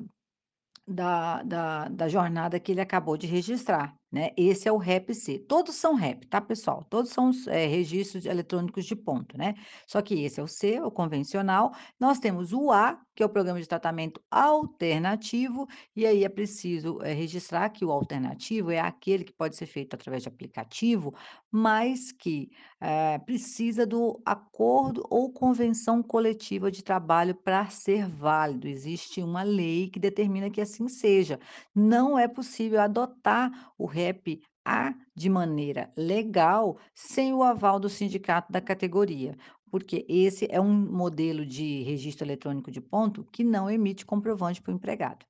da 0.87 1.43
da 1.43 1.87
da 1.89 2.07
jornada 2.09 2.59
que 2.59 2.71
ele 2.71 2.81
acabou 2.81 3.17
de 3.17 3.27
registrar, 3.27 3.97
né, 4.13 4.29
esse 4.37 4.67
é 4.67 4.71
o 4.71 4.77
REP-C. 4.77 5.39
Todos 5.39 5.73
são 5.73 5.95
REP, 5.95 6.27
tá 6.27 6.39
pessoal, 6.39 6.83
todos 6.87 7.09
são 7.09 7.31
eh, 7.47 7.65
registros 7.65 8.27
eletrônicos 8.27 8.85
de 8.85 8.95
ponto, 8.95 9.35
né. 9.35 9.55
Só 9.87 10.03
que 10.03 10.23
esse 10.23 10.39
é 10.39 10.43
o 10.43 10.47
C, 10.47 10.79
o 10.79 10.91
convencional, 10.91 11.73
nós 11.99 12.19
temos 12.19 12.53
o 12.53 12.71
A, 12.71 13.01
que 13.15 13.23
é 13.23 13.25
o 13.25 13.29
programa 13.29 13.59
de 13.59 13.67
tratamento 13.67 14.21
alternativo, 14.29 15.67
e 15.95 16.05
aí 16.05 16.23
é 16.23 16.29
preciso, 16.29 16.99
eh, 17.01 17.11
registrar 17.13 17.69
que 17.71 17.83
o 17.83 17.91
alternativo 17.91 18.69
é 18.69 18.79
aquele 18.79 19.23
que 19.23 19.33
pode 19.33 19.55
ser 19.55 19.65
feito 19.65 19.95
através 19.95 20.21
de 20.21 20.29
aplicativo, 20.29 21.15
mas 21.51 22.11
que, 22.11 22.51
eh, 22.81 23.17
precisa 23.25 23.83
do 23.85 24.21
acordo 24.25 25.03
ou 25.09 25.31
convenção 25.33 26.03
coletiva 26.03 26.69
de 26.69 26.83
trabalho 26.83 27.33
para 27.33 27.67
ser 27.69 28.07
válido, 28.07 28.67
existe 28.67 29.21
uma 29.23 29.41
lei 29.43 29.89
que 29.89 29.99
determina 29.99 30.49
que 30.51 30.61
assim 30.61 30.87
seja. 30.87 31.39
Não 31.73 32.17
é 32.17 32.27
possível 32.27 32.79
adotar 32.81 33.71
o 33.77 33.85
REP-A 34.03 34.95
de 35.15 35.29
maneira 35.29 35.91
legal, 35.95 36.77
sem 36.93 37.33
o 37.33 37.43
aval 37.43 37.79
do 37.79 37.89
sindicato 37.89 38.51
da 38.51 38.61
categoria, 38.61 39.35
porque 39.69 40.05
esse 40.07 40.47
é 40.51 40.61
um 40.61 40.73
modelo 40.73 41.45
de 41.45 41.81
registro 41.83 42.25
eletrônico 42.25 42.69
de 42.69 42.79
ponto 42.79 43.23
que 43.31 43.43
não 43.43 43.69
emite 43.69 44.05
comprovante 44.05 44.61
para 44.61 44.71
o 44.71 44.75
empregado. 44.75 45.25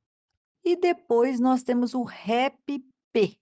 E 0.63 0.75
depois 0.75 1.39
nós 1.39 1.63
temos 1.63 1.93
o 1.93 2.03
REP-P, 2.03 3.37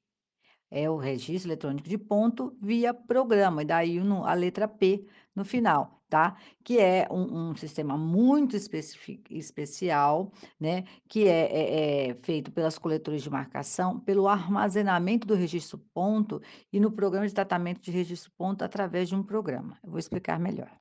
é 0.69 0.89
o 0.89 0.97
registro 0.97 1.49
eletrônico 1.49 1.89
de 1.89 1.97
ponto 1.97 2.55
via 2.61 2.93
programa, 2.93 3.61
e 3.61 3.65
daí 3.65 3.99
a 3.99 4.33
letra 4.33 4.67
P 4.67 5.05
no 5.35 5.45
final, 5.45 6.01
tá. 6.09 6.37
Que 6.63 6.79
é 6.79 7.07
um 7.11 7.51
um 7.51 7.55
sistema 7.55 7.97
muito 7.97 8.55
especial, 9.29 10.31
né, 10.59 10.83
que 11.07 11.27
é 11.27 12.09
é 12.09 12.09
é 12.11 12.15
feito 12.23 12.51
pelas 12.51 12.77
coletoras 12.77 13.21
de 13.23 13.29
marcação, 13.29 13.99
pelo 13.99 14.27
armazenamento 14.27 15.27
do 15.27 15.35
registro 15.35 15.77
ponto 15.93 16.41
e 16.71 16.79
no 16.79 16.91
programa 16.91 17.27
de 17.27 17.33
tratamento 17.33 17.81
de 17.81 17.91
registro 17.91 18.31
ponto 18.37 18.63
através 18.63 19.09
de 19.09 19.15
um 19.15 19.23
programa. 19.23 19.77
Eu 19.83 19.89
vou 19.91 19.99
explicar 19.99 20.39
melhor. 20.39 20.71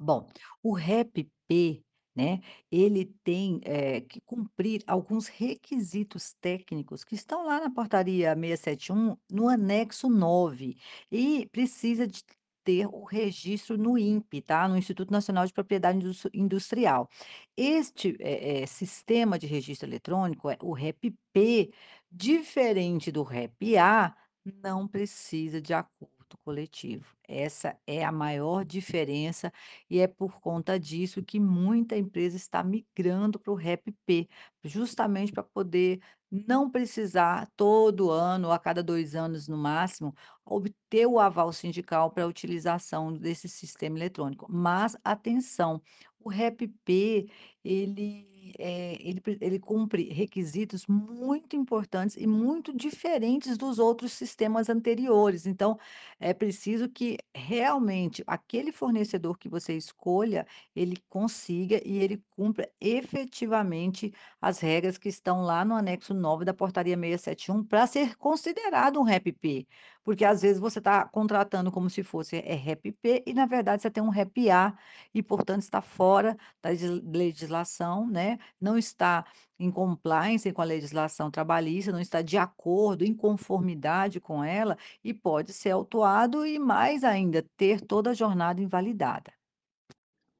Bom, 0.00 0.28
o 0.62 0.74
REP-P, 0.74 1.84
né, 2.16 2.40
ele 2.70 3.04
tem, 3.24 3.60
eh, 3.64 4.00
que 4.02 4.20
cumprir 4.20 4.82
alguns 4.86 5.26
requisitos 5.28 6.34
técnicos 6.40 7.04
que 7.04 7.14
estão 7.14 7.46
lá 7.46 7.60
na 7.60 7.70
portaria 7.70 8.34
671, 8.36 9.16
no 9.30 9.48
anexo 9.48 10.08
9, 10.08 10.76
e 11.10 11.46
precisa 11.52 12.06
de 12.06 12.22
ter 12.64 12.86
o 12.86 13.04
registro 13.04 13.76
no 13.78 13.96
INPE, 13.98 14.42
tá, 14.42 14.68
no 14.68 14.76
Instituto 14.76 15.10
Nacional 15.12 15.46
de 15.46 15.52
Propriedade 15.52 15.98
Indus 15.98 16.26
Industrial. 16.34 17.08
Este, 17.56 18.16
eh 18.20 18.62
eh, 18.62 18.66
sistema 18.66 19.38
de 19.38 19.46
registro 19.46 19.88
eletrônico, 19.88 20.50
eh, 20.50 20.58
o 20.62 20.72
REP-P, 20.72 21.70
diferente 22.10 23.10
do 23.12 23.22
REP-A, 23.22 24.14
não 24.44 24.86
precisa 24.88 25.60
de 25.60 25.74
acordo 25.74 26.38
coletivo. 26.44 27.14
Essa 27.26 27.78
é 27.86 28.04
a 28.04 28.12
maior 28.12 28.64
diferença 28.64 29.52
e 29.88 29.98
é 30.00 30.06
por 30.06 30.40
conta 30.40 30.78
disso 30.78 31.22
que 31.22 31.38
muita 31.40 31.96
empresa 31.96 32.36
está 32.36 32.62
migrando 32.64 33.38
para 33.38 33.52
o 33.52 33.56
REP-P, 33.56 34.28
justamente 34.64 35.32
para 35.32 35.42
poder 35.42 36.00
não 36.30 36.70
precisar 36.70 37.48
todo 37.56 38.10
ano 38.10 38.52
a 38.52 38.58
cada 38.58 38.82
2 38.82 39.14
anos 39.14 39.48
no 39.48 39.56
máximo, 39.56 40.14
obter 40.44 41.06
o 41.06 41.18
aval 41.18 41.52
sindical 41.52 42.10
para 42.10 42.24
a 42.24 42.26
utilização 42.26 43.12
desse 43.12 43.48
sistema 43.48 43.96
eletrônico. 43.98 44.46
Mas 44.50 44.96
atenção, 45.04 45.82
o 46.20 46.28
REP-P 46.28 47.30
ele, 47.64 48.26
eh, 48.58 48.96
ele 49.00 49.22
ele 49.40 49.58
cumpre 49.58 50.08
requisitos 50.12 50.86
muito 50.86 51.56
importantes 51.56 52.16
e 52.16 52.26
muito 52.26 52.76
diferentes 52.76 53.56
dos 53.58 53.78
outros 53.78 54.12
sistemas 54.12 54.68
anteriores, 54.68 55.46
então 55.46 55.78
é 56.20 56.32
preciso 56.34 56.88
que 56.88 57.18
realmente 57.34 58.22
aquele 58.26 58.72
fornecedor 58.72 59.38
que 59.38 59.48
você 59.48 59.76
escolha, 59.76 60.46
ele 60.74 60.96
consiga 61.08 61.80
e 61.84 61.98
ele 61.98 62.22
cumpra 62.30 62.70
efetivamente 62.80 64.12
as 64.40 64.58
regras 64.60 64.98
que 64.98 65.08
estão 65.08 65.42
lá 65.42 65.64
no 65.64 65.74
anexo 65.74 66.14
9 66.14 66.44
da 66.44 66.54
portaria 66.54 66.96
671 66.96 67.64
para 67.64 67.86
ser 67.86 68.16
considerado 68.16 68.98
um 69.00 69.02
REP-P, 69.02 69.66
porque 70.08 70.24
às 70.24 70.40
vezes 70.40 70.58
você 70.58 70.78
está 70.78 71.06
contratando 71.06 71.70
como 71.70 71.90
se 71.90 72.02
fosse, 72.02 72.36
eh, 72.36 72.54
REP-P 72.54 73.24
e 73.26 73.34
na 73.34 73.44
verdade 73.44 73.82
você 73.82 73.90
tem 73.90 74.02
um 74.02 74.08
REP-A 74.08 74.74
e 75.12 75.22
portanto 75.22 75.60
está 75.60 75.82
fora 75.82 76.34
da 76.62 76.70
legis 76.70 77.02
legislação, 77.04 78.08
né, 78.08 78.38
não 78.58 78.78
está 78.78 79.26
em 79.58 79.70
compliance 79.70 80.50
com 80.50 80.62
a 80.62 80.64
legislação 80.64 81.30
trabalhista, 81.30 81.92
não 81.92 82.00
está 82.00 82.22
de 82.22 82.38
acordo, 82.38 83.04
em 83.04 83.12
conformidade 83.12 84.18
com 84.18 84.42
ela 84.42 84.78
e 85.04 85.12
pode 85.12 85.52
ser 85.52 85.72
autuado 85.72 86.46
e 86.46 86.58
mais 86.58 87.04
ainda, 87.04 87.44
ter 87.58 87.82
toda 87.82 88.08
a 88.12 88.14
jornada 88.14 88.62
invalidada. 88.62 89.30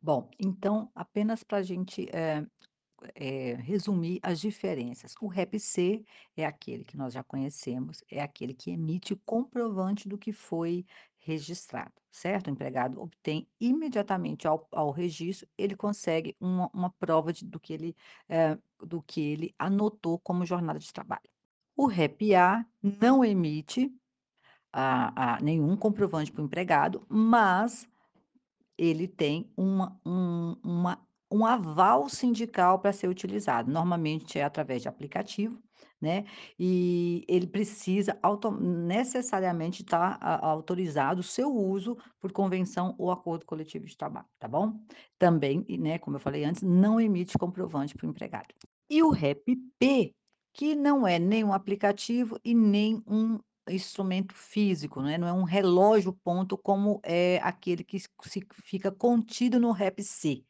Bom, 0.01 0.31
então 0.39 0.91
apenas 0.95 1.45
para 1.45 1.63
gente, 1.63 2.09
eh 2.11 2.43
eh, 3.15 3.55
resumir 3.61 4.21
as 4.23 4.41
diferenças. 4.41 5.15
O 5.21 5.29
REP-C 5.29 6.05
é 6.37 6.45
aquele 6.45 6.85
que 6.85 6.97
nós 6.97 7.15
já 7.15 7.23
conhecemos, 7.23 8.03
é 8.11 8.21
aquele 8.21 8.55
que 8.55 8.71
emite 8.71 9.15
comprovante 9.25 10.09
do 10.09 10.19
que 10.19 10.33
foi 10.33 10.85
registrado, 11.19 11.93
certo? 12.11 12.49
O 12.49 12.51
empregado 12.51 13.01
obtém 13.01 13.47
imediatamente 13.61 14.47
ao 14.49 14.67
ao 14.73 14.91
registro, 14.91 15.49
ele 15.59 15.77
consegue 15.77 16.37
uma 16.41 16.71
uma 16.73 16.91
prova 16.91 17.33
de 17.33 17.45
do 17.45 17.61
que 17.61 17.73
ele, 17.75 17.97
eh, 18.29 18.59
do 18.85 19.03
que 19.03 19.21
ele 19.21 19.55
anotou 19.59 20.19
como 20.19 20.47
jornada 20.47 20.79
de 20.79 20.93
trabalho. 20.93 21.29
O 21.77 21.87
REP-A 21.87 22.65
não 22.83 23.25
emite 23.25 23.93
a 24.73 25.37
a 25.37 25.41
nenhum 25.41 25.77
comprovante 25.77 26.33
para 26.33 26.43
o 26.43 26.45
empregado, 26.47 27.07
mas 27.09 27.89
ele 28.79 29.09
tem 29.09 29.51
uma 29.57 30.01
um 30.07 30.57
uma 30.63 31.08
um 31.31 31.45
aval 31.45 32.09
sindical 32.09 32.79
para 32.81 32.93
ser 32.93 33.09
utilizado, 33.09 33.71
normalmente 33.71 34.39
é 34.39 34.45
através 34.45 34.83
de 34.83 34.89
aplicativo, 34.89 35.61
né, 36.01 36.25
e 36.59 37.25
ele 37.29 37.47
precisa 37.47 38.19
necessariamente 38.61 39.83
estar 39.83 40.17
a 40.21 40.47
autorizado 40.47 41.21
o 41.21 41.25
seu 41.25 41.53
uso 41.53 41.97
por 42.21 42.33
convenção 42.33 42.95
ou 42.99 43.11
acordo 43.11 43.45
coletivo 43.45 43.85
de 43.87 43.97
trabalho, 43.97 44.27
tá 44.39 44.47
bom? 44.49 44.81
Também, 45.19 45.65
né, 45.79 45.99
como 45.99 46.17
eu 46.17 46.21
falei 46.21 46.45
antes, 46.45 46.63
não 46.63 47.01
emite 47.01 47.37
comprovante 47.37 47.95
para 47.95 48.07
o 48.07 48.11
empregado. 48.11 48.55
E 48.89 49.03
o 49.03 49.11
REP-P, 49.11 50.13
que 50.55 50.75
não 50.75 51.07
é 51.07 51.19
nem 51.19 51.45
um 51.45 51.53
aplicativo 51.53 52.39
e 52.45 52.55
nem 52.55 53.03
um 53.07 53.39
instrumento 53.69 54.35
físico, 54.35 55.03
né, 55.03 55.19
não 55.19 55.29
é 55.29 55.33
um 55.33 55.45
relógio 55.45 56.13
ponto 56.25 56.57
como 56.57 57.01
é 57.05 57.39
aquele 57.43 57.85
que 57.85 57.99
fica 58.63 58.91
contido 58.91 59.61
no 59.61 59.73
REP-C. 59.73 60.45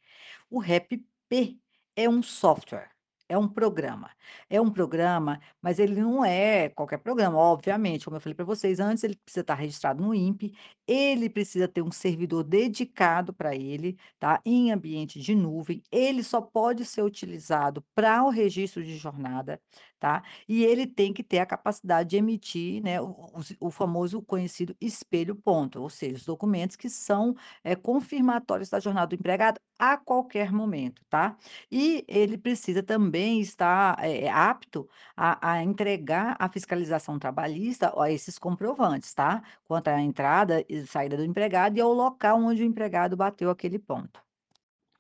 O 0.51 0.59
REP-P 0.59 1.59
é 1.97 2.09
um 2.09 2.23
software, 2.23 2.91
é 3.29 3.37
um 3.39 3.49
programa. 3.49 4.11
É 4.49 4.61
um 4.61 4.71
programa, 4.71 5.41
mas 5.63 5.79
ele 5.79 6.01
não 6.01 6.25
é 6.25 6.69
qualquer 6.71 6.99
programa, 6.99 7.37
obviamente, 7.39 8.05
como 8.05 8.17
eu 8.17 8.21
falei 8.21 8.35
para 8.35 8.45
vocês 8.45 8.81
antes, 8.81 9.05
ele 9.05 9.17
precisa 9.25 9.43
estar 9.43 9.55
registrado 9.55 10.03
no 10.03 10.15
INPE, 10.15 10.53
ele 10.87 11.29
precisa 11.29 11.69
ter 11.69 11.83
um 11.83 11.91
servidor 11.93 12.43
dedicado 12.45 13.33
para 13.35 13.55
ele, 13.55 13.97
tá, 14.19 14.41
em 14.47 14.73
ambiente 14.73 15.21
de 15.21 15.35
nuvem, 15.35 15.83
ele 15.93 16.23
só 16.23 16.41
pode 16.41 16.85
ser 16.85 17.03
utilizado 17.03 17.85
para 17.95 18.23
o 18.25 18.31
registro 18.31 18.83
de 18.83 18.97
jornada, 18.97 19.61
tá, 19.99 20.23
e 20.49 20.65
ele 20.65 20.87
tem 20.87 21.13
que 21.13 21.23
ter 21.23 21.39
a 21.41 21.47
capacidade 21.47 22.09
de 22.11 22.17
emitir, 22.17 22.83
né, 22.83 23.01
o 23.01 23.09
o 23.19 23.39
os 23.39 23.55
o 23.61 23.71
famoso 23.71 24.23
conhecido 24.23 24.75
espelho 24.81 25.35
ponto, 25.37 25.81
ou 25.83 25.91
seja, 25.91 26.17
os 26.17 26.25
documentos 26.25 26.77
que 26.77 26.89
são, 26.89 27.35
eh, 27.65 27.75
confirmatórios 27.77 28.69
da 28.71 28.81
jornada 28.81 29.09
do 29.09 29.15
empregado 29.19 29.59
a 29.79 29.97
qualquer 29.97 30.53
momento, 30.53 31.03
tá. 31.09 31.37
E 31.71 32.05
ele 32.09 32.37
precisa 32.39 32.83
também 32.83 33.18
estar, 33.41 33.97
eh, 34.05 34.29
apto 34.29 34.89
a 35.17 35.53
a 35.53 35.63
entregar 35.63 36.37
a 36.39 36.49
fiscalização 36.49 37.19
trabalhista 37.19 37.93
a 38.01 38.11
esses 38.11 38.39
comprovantes, 38.39 39.15
tá, 39.15 39.43
quanto 39.65 39.89
à 39.89 40.01
entrada 40.01 40.65
e 40.69 40.87
saída 40.87 41.17
do 41.17 41.25
empregado 41.25 41.77
e 41.77 41.81
ao 41.81 41.93
local 41.93 42.39
onde 42.41 42.63
o 42.63 42.67
empregado 42.67 43.17
bateu 43.17 43.51
aquele 43.51 43.79
ponto. 43.79 44.23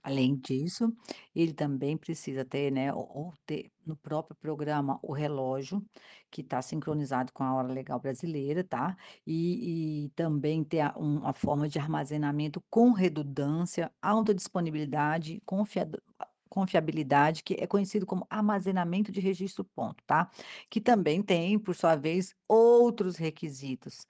Além 0.03 0.37
disso, 0.37 0.93
ele 1.35 1.53
também 1.53 1.97
precisa 1.97 2.45
ter, 2.45 2.71
né, 2.71 2.93
ou 2.95 3.35
ter 3.45 3.71
no 3.85 3.97
próprio 3.97 4.37
programa 4.37 4.99
o 5.03 5.13
relógio, 5.13 5.85
que 6.31 6.41
está 6.41 6.63
sincronizado 6.63 7.33
com 7.33 7.43
a 7.45 7.55
hora 7.55 7.69
legal 7.69 8.01
brasileira, 8.01 8.65
tá, 8.65 8.97
e 9.27 10.05
e 10.07 10.11
também 10.11 10.65
ter 10.65 10.85
um 10.97 11.19
uma 11.19 11.33
forma 11.35 11.69
de 11.69 11.79
armazenamento 11.79 12.63
com 12.71 12.93
redundância, 12.93 13.93
alta 14.01 14.35
disponibilidade, 14.35 15.43
confiado 15.45 16.01
confiabilidade, 16.59 17.45
que 17.45 17.55
é 17.55 17.67
conhecido 17.67 18.05
como 18.05 18.27
armazenamento 18.29 19.12
de 19.12 19.21
registro 19.21 19.65
ponto, 19.65 20.03
tá, 20.05 20.29
que 20.69 20.81
também 20.81 21.23
tem, 21.23 21.57
por 21.59 21.75
sua 21.75 21.95
vez, 21.95 22.35
outros 22.49 23.17
requisitos. 23.17 24.07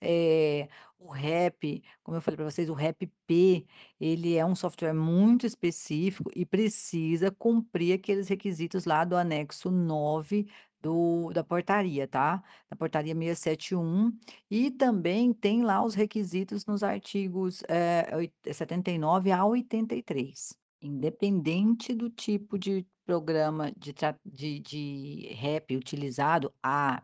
Eh, 0.00 0.66
o 0.98 1.10
REP, 1.10 1.82
como 2.02 2.16
eu 2.16 2.22
falei 2.22 2.36
para 2.36 2.50
vocês, 2.50 2.70
o 2.70 2.74
REP-P, 2.74 3.66
ele 4.00 4.36
é 4.36 4.44
um 4.44 4.54
software 4.54 4.94
muito 4.94 5.46
específico 5.46 6.30
e 6.34 6.46
precisa 6.46 7.30
cumprir 7.30 7.94
aqueles 7.94 8.28
requisitos 8.28 8.84
lá 8.86 9.04
do 9.04 9.16
anexo 9.16 9.70
9 9.70 10.46
do 10.80 11.30
da 11.34 11.44
portaria, 11.44 12.08
tá, 12.08 12.42
da 12.68 12.76
portaria 12.76 13.14
671, 13.14 14.12
e 14.50 14.70
também 14.70 15.32
tem 15.32 15.62
lá 15.62 15.84
os 15.84 15.94
requisitos 15.94 16.64
nos 16.66 16.82
artigos, 16.82 17.62
eh, 17.68 18.16
oit 18.16 18.32
79 18.52 19.30
a 19.30 19.44
83. 19.44 20.58
Independente 20.82 21.94
do 21.94 22.08
tipo 22.08 22.58
de 22.58 22.86
programa 23.04 23.70
de 23.76 23.92
tra 23.92 24.18
de 24.24 24.60
de 24.60 25.26
REP 25.32 25.76
utilizado, 25.76 26.54
A, 26.62 27.02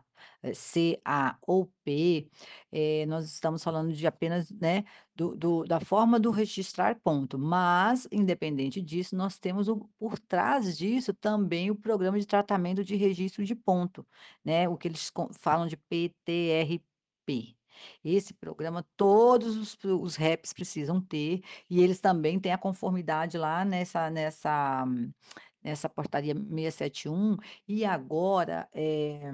C, 0.53 0.99
A 1.05 1.37
ou 1.45 1.71
P, 1.83 2.27
eh, 2.71 3.05
nós 3.05 3.25
estamos 3.31 3.63
falando 3.63 3.93
de 3.93 4.07
apenas, 4.07 4.49
né, 4.51 4.83
do 5.15 5.35
do 5.35 5.63
da 5.65 5.79
forma 5.79 6.19
do 6.19 6.31
registrar 6.31 6.99
ponto, 7.03 7.37
mas 7.37 8.07
independente 8.11 8.81
disso, 8.81 9.15
nós 9.15 9.37
temos 9.37 9.67
o 9.67 9.87
por 9.99 10.17
trás 10.19 10.75
disso 10.77 11.13
também 11.13 11.69
o 11.69 11.75
programa 11.75 12.19
de 12.19 12.25
tratamento 12.25 12.83
de 12.83 12.95
registro 12.95 13.45
de 13.45 13.53
ponto, 13.55 14.07
né, 14.43 14.67
o 14.67 14.75
que 14.77 14.87
eles 14.87 15.11
falam 15.39 15.67
de 15.67 15.77
PTR-P. 15.77 17.56
Esse 18.03 18.33
programa 18.33 18.85
todos 18.97 19.55
os 19.57 19.77
os 19.83 20.15
REPs 20.15 20.53
precisam 20.53 21.01
ter, 21.01 21.41
e 21.69 21.81
eles 21.81 21.99
também 21.99 22.39
têm 22.39 22.51
a 22.53 22.57
conformidade 22.57 23.37
lá 23.37 23.63
nessa 23.65 24.09
nessa 24.09 24.85
nessa 25.63 25.89
portaria 25.89 26.33
671, 26.35 27.37
e 27.67 27.85
agora, 27.85 28.69
eh 28.73 29.31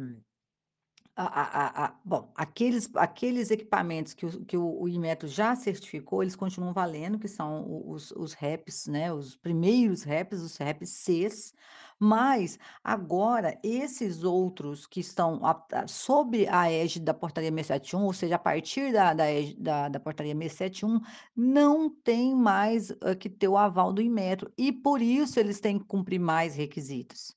a 1.15 1.85
a 1.85 1.99
bom, 2.03 2.31
aqueles 2.35 2.89
aqueles 2.95 3.51
equipamentos 3.51 4.13
que 4.13 4.25
o 4.25 4.45
que 4.45 4.57
o 4.57 4.81
o 4.81 4.89
Inmetro 4.89 5.27
já 5.27 5.55
certificou, 5.55 6.23
eles 6.23 6.35
continuam 6.35 6.73
valendo, 6.73 7.19
que 7.19 7.27
são 7.27 7.65
os 7.87 8.11
os 8.11 8.33
REPs, 8.33 8.87
né, 8.87 9.13
os 9.13 9.35
primeiros 9.35 10.03
REPs, 10.03 10.41
os 10.41 10.57
REP-Cs, 10.57 11.53
mas 11.99 12.57
agora 12.83 13.59
esses 13.63 14.23
outros 14.23 14.87
que 14.87 14.99
estão 15.01 15.45
a 15.45 15.63
a 15.73 15.87
sob 15.87 16.47
a 16.47 16.71
égide 16.71 17.05
da 17.05 17.13
portaria 17.13 17.51
671, 17.51 18.03
ou 18.05 18.13
seja, 18.13 18.35
a 18.35 18.39
partir 18.39 18.91
da 18.91 19.13
da 19.13 19.25
da 19.57 19.89
da 19.89 19.99
portaria 19.99 20.33
671, 20.35 20.99
não 21.35 21.89
tem 21.89 22.35
mais, 22.35 22.89
hã, 23.03 23.15
que 23.15 23.29
ter 23.29 23.47
o 23.47 23.57
aval 23.57 23.93
do 23.93 24.01
Inmetro, 24.01 24.51
e 24.57 24.71
por 24.71 25.01
isso 25.01 25.39
eles 25.39 25.59
têm 25.59 25.77
que 25.79 25.85
cumprir 25.85 26.19
mais 26.19 26.55
requisitos. 26.55 27.35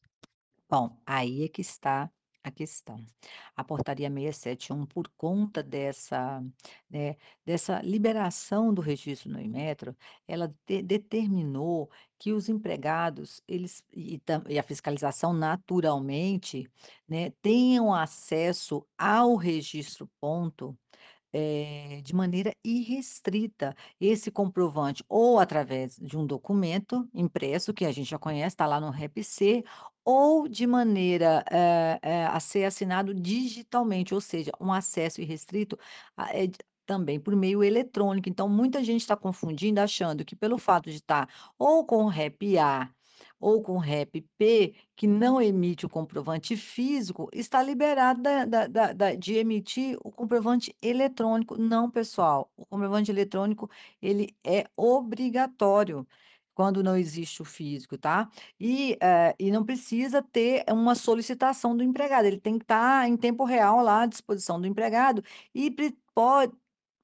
Bom, 0.71 1.01
aí 1.07 1.45
é 1.45 1.49
que 1.49 1.61
está 1.63 2.11
a 2.47 2.51
questão. 2.51 3.05
A 3.57 3.65
portaria 3.65 4.09
671, 4.09 4.87
por 4.87 5.09
conta 5.17 5.63
dessa, 5.63 6.41
né, 6.89 7.17
dessa 7.45 7.81
liberação 7.83 8.73
do 8.73 8.81
registro 8.81 9.31
no 9.31 9.41
Inmetro, 9.41 9.97
ela 10.29 10.55
de 10.67 10.81
determinou 10.81 11.91
que 12.19 12.33
os 12.33 12.49
empregados, 12.49 13.43
eles 13.49 13.85
e 13.93 14.21
e 14.49 14.59
a 14.59 14.63
fiscalização 14.63 15.33
naturalmente, 15.33 16.71
né, 17.09 17.31
tenham 17.43 17.93
acesso 17.93 18.87
ao 18.97 19.35
registro 19.35 20.09
ponto 20.21 20.79
eh, 21.33 22.01
de 22.05 22.15
maneira 22.15 22.53
irrestrita. 22.65 23.75
Esse 24.01 24.31
comprovante 24.31 25.03
ou 25.09 25.39
através 25.39 25.97
de 25.97 26.17
um 26.17 26.27
documento 26.27 27.09
impresso, 27.15 27.75
que 27.75 27.85
a 27.85 27.93
gente 27.93 28.09
já 28.11 28.19
conhece, 28.19 28.49
está 28.55 28.67
lá 28.67 28.81
no 28.81 28.91
REPC, 28.91 29.65
ou 30.05 30.49
de 30.49 30.67
maneira, 30.67 31.45
eh 31.51 31.99
eh, 32.03 32.27
a 32.27 32.39
ser 32.41 32.65
assinado 32.65 33.15
digitalmente, 33.15 34.15
ou 34.15 34.21
seja, 34.21 34.53
um 34.61 34.73
acesso 34.73 35.21
irrestrito 35.21 35.77
a 36.17 36.35
eh, 36.37 36.47
de 36.49 36.59
também 36.87 37.19
por 37.19 37.35
meio 37.35 37.65
eletrônico. 37.65 38.29
Então 38.29 38.49
muita 38.49 38.83
gente 38.85 39.01
está 39.01 39.17
confundindo, 39.17 39.81
achando 39.81 40.25
que 40.25 40.37
pelo 40.37 40.57
fato 40.59 40.89
de 40.89 40.97
estar 40.97 41.29
ou 41.59 41.85
com 41.85 42.05
o 42.05 42.09
REP-A 42.09 42.91
ou 43.41 43.63
com 43.63 43.75
o 43.77 43.79
REP-P, 43.79 44.75
que 44.97 45.07
não 45.07 45.41
emite 45.41 45.85
o 45.87 45.89
comprovante 45.89 46.57
físico, 46.57 47.29
está 47.33 47.63
liberado 47.63 48.23
da 48.23 48.45
da 48.45 48.93
da 48.93 49.15
de 49.15 49.35
emitir 49.35 49.99
o 50.03 50.11
comprovante 50.11 50.75
eletrônico. 50.83 51.57
Não, 51.59 51.91
pessoal, 51.91 52.51
o 52.57 52.65
comprovante 52.67 53.11
eletrônico, 53.11 53.71
ele 54.01 54.35
é 54.45 54.65
obrigatório 54.77 56.07
quando 56.55 56.83
não 56.83 56.97
existe 56.97 57.43
o 57.43 57.45
físico, 57.45 57.99
tá. 57.99 58.31
E, 58.59 58.97
eh, 59.01 59.35
e 59.39 59.51
não 59.51 59.65
precisa 59.65 60.23
ter 60.23 60.65
uma 60.71 60.95
solicitação 60.95 61.77
do 61.77 61.83
empregado, 61.83 62.25
ele 62.27 62.41
tem 62.41 62.59
que 62.59 62.65
estar 62.65 63.07
em 63.09 63.17
tempo 63.17 63.45
real 63.45 63.83
lá 63.83 64.03
à 64.03 64.07
disposição 64.07 64.59
do 64.61 64.67
empregado 64.67 65.23
e 65.55 65.71
pre 65.71 65.97
pode 66.15 66.55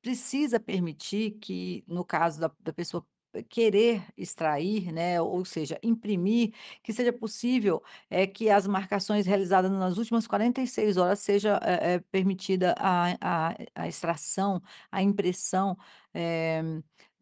precisa 0.02 0.58
permitir 0.60 1.32
que, 1.40 1.84
no 1.86 2.04
caso 2.04 2.40
da 2.40 2.50
da 2.60 2.72
pessoa 2.72 3.06
querer 3.48 4.02
extrair, 4.16 4.92
né, 4.92 5.20
ou 5.20 5.44
seja, 5.44 5.78
imprimir, 5.82 6.52
que 6.82 6.92
seja 6.92 7.12
possível, 7.12 7.82
eh, 8.10 8.26
que 8.26 8.50
as 8.50 8.66
marcações 8.66 9.26
realizadas 9.26 9.70
nas 9.70 9.96
últimas 9.98 10.26
46 10.26 10.96
horas 10.96 11.20
seja, 11.20 11.58
eh, 11.62 12.00
permitida 12.10 12.74
a 12.78 13.12
a 13.20 13.54
a 13.74 13.88
extração, 13.88 14.60
a 14.90 15.02
impressão, 15.02 15.76
eh, 16.14 16.62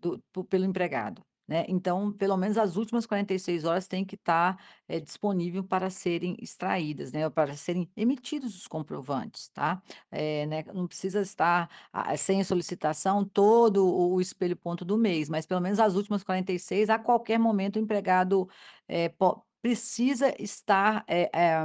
do 0.00 0.44
pelo 0.44 0.64
empregado, 0.64 1.22
né. 1.50 1.66
Então, 1.68 2.12
pelo 2.12 2.36
menos 2.38 2.58
as 2.58 2.76
últimas 2.76 3.06
46 3.06 3.64
horas 3.66 3.88
tem 3.88 4.06
que 4.06 4.16
estar, 4.16 4.58
eh, 4.88 5.00
disponível 5.00 5.64
para 5.64 5.90
serem 5.90 6.36
extraídas, 6.40 7.12
né, 7.12 7.28
para 7.30 7.54
serem 7.56 7.90
emitidos 7.96 8.56
os 8.56 8.68
comprovantes, 8.68 9.50
tá. 9.50 9.82
Eh, 10.12 10.46
né, 10.46 10.64
não 10.74 10.88
precisa 10.88 11.22
estar 11.22 11.68
a 11.92 12.16
sem 12.16 12.44
solicitação 12.44 13.24
todo 13.26 13.86
o 13.86 14.20
espelho 14.20 14.56
ponto 14.56 14.84
do 14.86 14.98
mês, 14.98 15.28
mas 15.28 15.46
pelo 15.46 15.60
menos 15.60 15.80
as 15.80 15.96
últimas 15.96 16.24
46, 16.24 16.90
a 16.90 16.98
qualquer 17.00 17.38
momento 17.40 17.76
o 17.76 17.80
empregado, 17.80 18.48
po 19.18 19.44
precisa 19.62 20.34
estar, 20.42 21.04
eh 21.08 21.30
eh, 21.34 21.64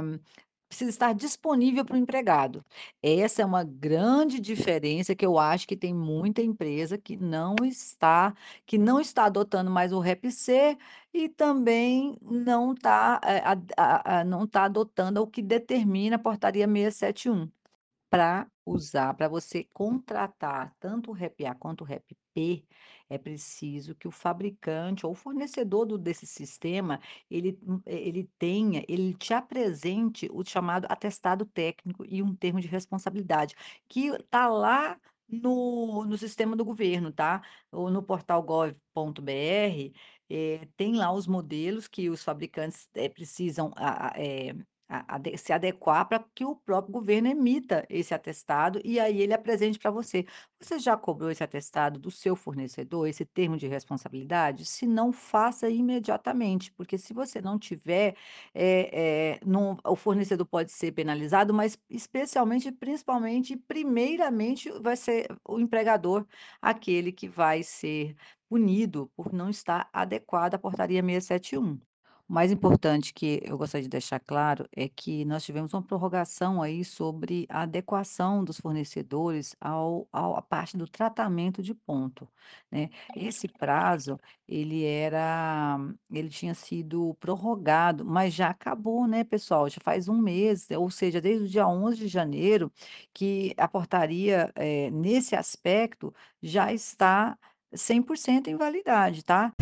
precisa 0.68 0.90
estar 0.90 1.14
disponível 1.14 1.84
para 1.84 1.94
o 1.94 1.98
empregado. 1.98 2.64
Essa 3.02 3.42
é 3.42 3.44
uma 3.44 3.64
grande 3.64 4.40
diferença 4.40 5.14
que 5.14 5.24
eu 5.24 5.38
acho 5.38 5.66
que 5.66 5.76
tem 5.76 5.94
muita 5.94 6.42
empresa 6.42 6.98
que 6.98 7.16
não 7.16 7.54
está 7.62 8.34
que 8.66 8.78
não 8.78 9.00
está 9.00 9.24
adotando 9.26 9.70
mais 9.70 9.92
o 9.92 10.00
REP-C 10.00 10.76
e 11.12 11.28
também 11.28 12.16
não 12.22 12.72
está, 12.72 13.20
eh, 13.24 14.24
não 14.24 14.44
está 14.44 14.64
adotando 14.64 15.22
o 15.22 15.26
que 15.26 15.42
determina 15.42 16.16
a 16.16 16.18
portaria 16.18 16.66
671. 16.66 17.50
Pra 18.10 18.46
usar 18.64 19.14
pra 19.14 19.28
você 19.28 19.64
contratar 19.72 20.74
tanto 20.80 21.10
o 21.10 21.14
REP-A 21.14 21.54
quanto 21.54 21.82
o 21.82 21.84
REP-P, 21.84 22.64
é 23.08 23.18
preciso 23.18 23.94
que 23.94 24.08
o 24.08 24.10
fabricante 24.10 25.06
ou 25.06 25.14
fornecedor 25.14 25.86
do 25.86 25.98
desse 25.98 26.26
sistema, 26.26 27.00
ele 27.30 27.58
hum, 27.62 27.80
eh, 27.86 28.08
ele 28.08 28.30
tenha 28.38 28.84
ele 28.88 29.14
te 29.14 29.32
apresente 29.34 30.28
o 30.32 30.44
chamado 30.44 30.86
atestado 30.90 31.44
técnico 31.46 32.04
e 32.08 32.22
um 32.22 32.34
termo 32.34 32.60
de 32.60 32.68
responsabilidade, 32.68 33.54
que 33.88 34.08
está 34.08 34.48
lá 34.48 34.98
no 35.28 36.04
no 36.04 36.16
sistema 36.18 36.56
do 36.56 36.64
governo, 36.64 37.12
tá. 37.12 37.42
Ou 37.72 37.90
no 37.90 38.02
portal 38.02 38.42
gov.br, 38.42 39.92
eh, 40.30 40.68
tem 40.76 40.94
lá 40.96 41.12
os 41.12 41.26
modelos 41.26 41.88
que 41.88 42.08
os 42.10 42.22
fabricantes, 42.22 42.88
eh, 42.94 43.08
precisam 43.08 43.70
a 43.76 44.08
a 44.16 44.20
eh, 44.22 44.54
se 45.36 45.52
adequar 45.52 46.06
pra 46.08 46.24
que 46.34 46.44
o 46.44 46.56
próprio 46.56 46.92
governo 46.92 47.28
emita 47.28 47.84
esse 47.90 48.14
atestado, 48.14 48.80
e 48.84 49.00
aí 49.00 49.20
ele 49.20 49.34
apresente 49.34 49.78
pra 49.78 49.90
você. 49.90 50.24
Você 50.60 50.78
já 50.78 50.96
cobrou 50.96 51.30
esse 51.30 51.42
atestado 51.44 51.98
do 51.98 52.10
seu 52.10 52.36
fornecedor, 52.36 53.08
esse 53.08 53.24
termo 53.24 53.56
de 53.56 53.66
responsabilidade? 53.66 54.64
Se 54.64 54.86
não, 54.86 55.12
faça 55.12 55.68
imediatamente, 55.68 56.72
porque 56.72 56.96
se 56.98 57.12
você 57.14 57.40
não 57.40 57.58
tiver, 57.58 58.16
eh 58.54 59.36
eh, 59.36 59.40
não 59.44 59.76
o 59.84 59.96
fornecedor 59.96 60.46
pode 60.46 60.70
ser 60.72 60.92
penalizado, 60.92 61.52
mas 61.54 61.78
especialmente, 61.90 62.70
principalmente 62.72 63.56
primeiramente 63.56 64.70
vai 64.80 64.96
ser 64.96 65.26
o 65.48 65.58
empregador, 65.60 66.26
aquele 66.60 67.12
que 67.12 67.28
vai 67.28 67.62
ser 67.62 68.14
punido 68.48 69.10
por 69.16 69.32
não 69.32 69.50
estar 69.50 69.88
adequado 69.92 70.54
à 70.54 70.58
portaria 70.58 71.02
671. 71.02 71.80
O 72.28 72.32
mais 72.32 72.50
importante 72.50 73.14
que 73.14 73.40
eu 73.44 73.56
gostaria 73.56 73.84
de 73.84 73.88
deixar 73.88 74.18
claro 74.18 74.66
é 74.74 74.88
que 74.88 75.24
nós 75.24 75.44
tivemos 75.44 75.72
uma 75.72 75.82
prorrogação 75.82 76.60
aí 76.60 76.84
sobre 76.84 77.46
a 77.48 77.62
adequação 77.62 78.42
dos 78.42 78.58
fornecedores 78.58 79.54
ao 79.60 80.08
ao 80.12 80.36
à 80.36 80.42
parte 80.42 80.76
do 80.76 80.88
tratamento 80.88 81.62
de 81.62 81.72
ponto, 81.72 82.28
né. 82.70 82.90
Esse 83.14 83.46
prazo, 83.46 84.18
ele 84.48 84.84
era 84.84 85.78
ele 86.10 86.28
tinha 86.28 86.52
sido 86.54 87.14
prorrogado, 87.20 88.04
mas 88.04 88.34
já 88.34 88.48
acabou, 88.48 89.06
né, 89.06 89.22
pessoal, 89.22 89.68
já 89.70 89.78
faz 89.80 90.08
1 90.08 90.18
mês, 90.20 90.66
ou 90.72 90.90
seja, 90.90 91.20
desde 91.20 91.44
o 91.44 91.48
dia 91.48 91.68
11 91.68 91.96
de 91.96 92.08
janeiro 92.08 92.72
que 93.14 93.54
a 93.56 93.68
portaria, 93.68 94.50
eh, 94.56 94.90
nesse 94.90 95.36
aspecto, 95.36 96.12
já 96.42 96.72
está 96.72 97.38
100% 97.72 98.48
em 98.48 98.56
validade, 98.56 99.22
tá. 99.24 99.52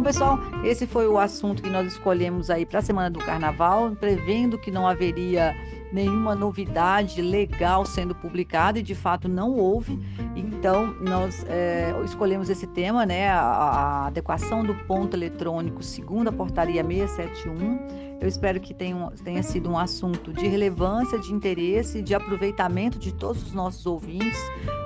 Bom, 0.00 0.04
pessoal, 0.04 0.38
esse 0.64 0.86
foi 0.86 1.06
o 1.06 1.18
assunto 1.18 1.62
que 1.62 1.68
nós 1.68 1.86
escolhemos 1.86 2.48
aí 2.48 2.64
pra 2.64 2.80
semana 2.80 3.10
do 3.10 3.18
carnaval, 3.18 3.94
prevendo 3.96 4.56
que 4.56 4.70
não 4.70 4.88
haveria 4.88 5.54
nenhuma 5.92 6.34
novidade 6.34 7.20
legal 7.20 7.84
sendo 7.84 8.14
publicada 8.14 8.78
e 8.78 8.82
de 8.82 8.94
fato 8.94 9.28
não 9.28 9.50
houve. 9.50 9.98
Então 10.60 10.94
nós, 11.00 11.42
eh, 11.48 11.90
escolhemos 12.04 12.50
esse 12.50 12.66
tema, 12.66 13.06
né, 13.06 13.30
a 13.30 14.08
adequação 14.08 14.62
do 14.62 14.74
ponto 14.74 15.16
eletrônico 15.16 15.82
segundo 15.82 16.28
a 16.28 16.32
portaria 16.32 16.84
671. 16.84 18.18
Eu 18.20 18.28
espero 18.28 18.60
que 18.60 18.74
tenham 18.74 19.10
tenha 19.24 19.42
sido 19.42 19.70
um 19.70 19.78
assunto 19.78 20.34
de 20.34 20.46
relevância, 20.46 21.18
de 21.18 21.32
interesse, 21.32 22.02
de 22.02 22.14
aproveitamento 22.14 22.98
de 22.98 23.10
todos 23.10 23.42
os 23.42 23.54
nossos 23.54 23.86
ouvintes, 23.86 24.38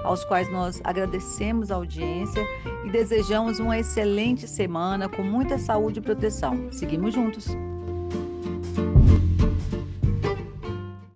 aos 0.05 0.25
quais 0.25 0.49
nós 0.53 0.81
agradecemos 0.85 1.73
a 1.73 1.75
audiência 1.75 2.47
e 2.85 2.91
desejamos 2.91 3.59
uma 3.59 3.77
excelente 3.77 4.47
semana 4.47 5.09
com 5.09 5.25
muita 5.25 5.59
saúde 5.59 5.99
e 5.99 6.03
proteção. 6.03 6.69
Seguimos 6.71 7.13
juntos. 7.13 7.49